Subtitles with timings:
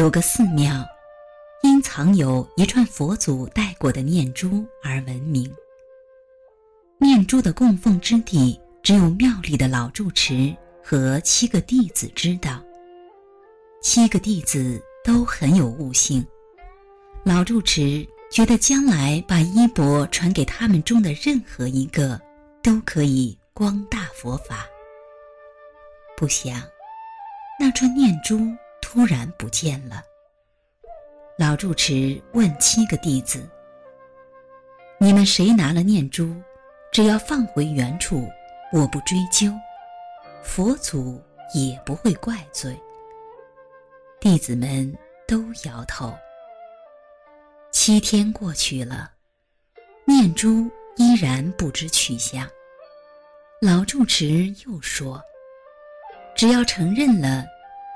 [0.00, 0.82] 有个寺庙，
[1.62, 5.54] 因藏有一串佛祖带过的念珠而闻名。
[6.98, 12.62] 念珠的供奉之地，只有庙里的老住持和七个弟子知道。
[13.82, 16.26] 七个弟子都很有悟性，
[17.22, 22.18] 老住持觉得将来把衣钵传给他们中的任何一个，
[22.62, 24.64] 都可以光大佛法。
[26.16, 26.58] 不想，
[27.60, 28.40] 那串念珠
[28.92, 30.02] 突然不见了。
[31.38, 33.48] 老住持问七个弟子
[34.98, 36.34] ：“你们谁拿了念珠？
[36.90, 38.28] 只要放回原处，
[38.72, 39.52] 我不追究，
[40.42, 41.22] 佛祖
[41.54, 42.76] 也不会怪罪。”
[44.18, 44.92] 弟子们
[45.24, 46.12] 都摇头。
[47.70, 49.12] 七天过去了，
[50.04, 52.44] 念珠依然不知去向。
[53.62, 55.22] 老住持又说。
[56.34, 57.44] 只要承认了，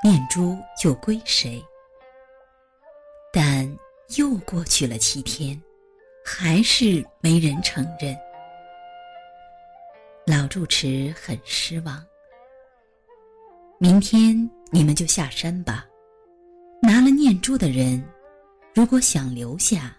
[0.05, 1.65] 念珠就归谁。
[3.33, 3.67] 但
[4.19, 5.59] 又过去了七天，
[6.23, 8.15] 还是没人承认。
[10.27, 12.05] 老住持很失望。
[13.79, 14.37] 明天
[14.71, 15.87] 你们就下山吧。
[16.83, 18.07] 拿了念珠的人，
[18.75, 19.97] 如果想留下，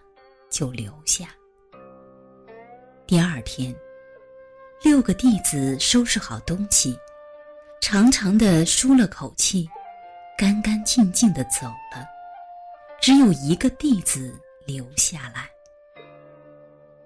[0.48, 1.30] 就留下。
[3.08, 3.74] 第二天，
[4.84, 6.96] 六个弟子收拾好东西。
[7.80, 9.68] 长长的舒了口气，
[10.38, 12.06] 干干净净的走了，
[13.00, 15.48] 只有一个弟子留下来。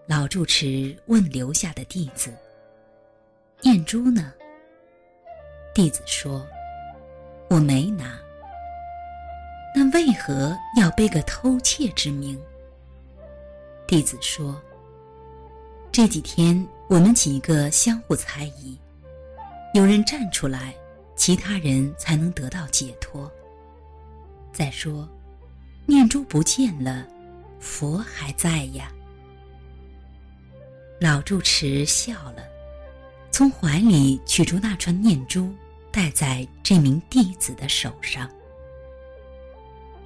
[0.05, 2.35] 老住持问留下的弟子
[3.63, 4.33] ：“念珠呢？”
[5.73, 6.45] 弟子说
[7.49, 8.19] ：“我没拿。”
[9.77, 12.37] 那为何要背个偷窃之名？
[13.87, 14.61] 弟子说
[15.93, 18.77] ：“这几天我们几个相互猜疑。”
[19.73, 20.75] 有人站出来，
[21.21, 23.31] 其他人才能得到解脱。
[24.55, 25.07] 再说，
[25.85, 27.07] 念珠不见了，
[27.61, 28.91] 佛还在呀。
[30.99, 32.43] 老住持笑了，
[33.31, 35.55] 从怀里取出那串念珠，
[35.93, 38.27] 戴在这名弟子的手上。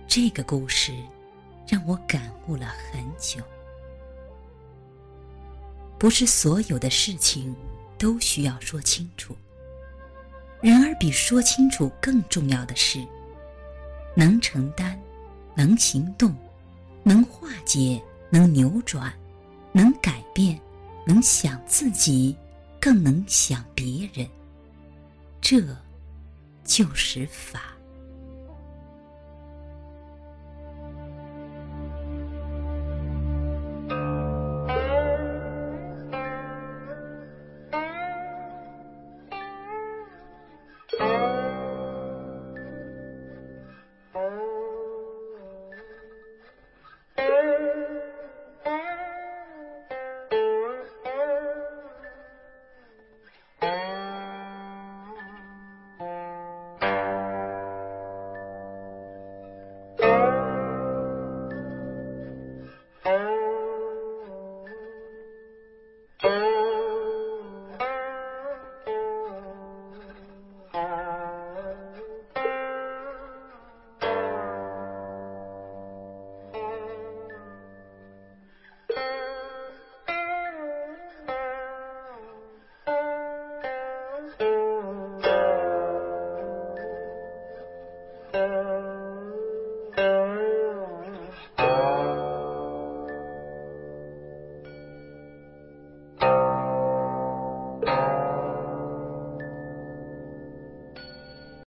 [0.08, 0.92] 这个故事
[1.68, 3.40] 让我感悟了很久。
[5.96, 7.54] 不是所有的事情
[7.96, 9.36] 都需要说清楚。
[10.64, 13.06] 然而，比说清楚更重要的是，
[14.14, 14.98] 能承担，
[15.54, 16.34] 能行动，
[17.02, 19.12] 能化解，能扭转，
[19.72, 20.58] 能改变，
[21.06, 22.34] 能想自己，
[22.80, 24.26] 更能想别人。
[25.42, 25.62] 这，
[26.64, 27.73] 就是法。